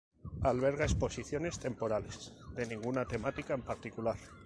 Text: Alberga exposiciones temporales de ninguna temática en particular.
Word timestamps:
Alberga 0.41 0.83
exposiciones 0.83 1.59
temporales 1.59 2.33
de 2.55 2.65
ninguna 2.65 3.05
temática 3.05 3.53
en 3.53 3.61
particular. 3.61 4.17